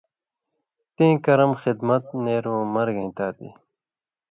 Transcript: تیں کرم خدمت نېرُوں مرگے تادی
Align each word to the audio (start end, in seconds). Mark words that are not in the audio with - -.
تیں 0.95 1.13
کرم 1.25 1.51
خدمت 1.61 2.03
نېرُوں 2.23 2.61
مرگے 2.73 3.07
تادی 3.17 3.49